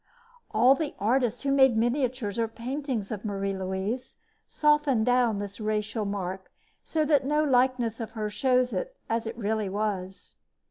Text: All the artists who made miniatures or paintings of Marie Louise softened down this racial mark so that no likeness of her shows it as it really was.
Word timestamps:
All 0.49 0.73
the 0.73 0.95
artists 0.97 1.43
who 1.43 1.51
made 1.51 1.77
miniatures 1.77 2.39
or 2.39 2.47
paintings 2.47 3.11
of 3.11 3.23
Marie 3.23 3.55
Louise 3.55 4.15
softened 4.47 5.05
down 5.05 5.37
this 5.37 5.59
racial 5.59 6.05
mark 6.05 6.51
so 6.83 7.05
that 7.05 7.23
no 7.23 7.43
likeness 7.43 7.99
of 7.99 8.13
her 8.13 8.31
shows 8.31 8.73
it 8.73 8.95
as 9.07 9.27
it 9.27 9.37
really 9.37 9.69
was. 9.69 10.37